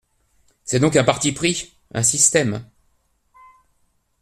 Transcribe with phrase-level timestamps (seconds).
[0.63, 1.73] C’est donc un parti pris…
[1.93, 2.65] un système!